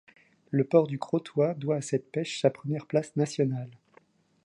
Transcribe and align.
Le 0.49 0.63
port 0.63 0.87
du 0.87 0.97
Crotoy 0.97 1.53
doit 1.57 1.75
à 1.75 1.81
cette 1.81 2.11
pêche 2.11 2.41
sa 2.41 2.49
première 2.49 2.87
place 2.87 3.15
nationale. 3.17 3.69